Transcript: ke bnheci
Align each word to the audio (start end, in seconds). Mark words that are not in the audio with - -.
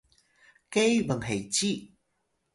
ke 0.73 0.85
bnheci 1.07 1.71